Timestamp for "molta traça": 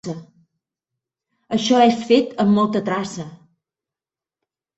2.61-3.27